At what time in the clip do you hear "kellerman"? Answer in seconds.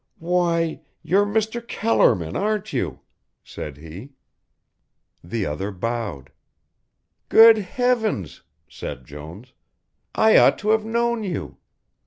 1.67-2.35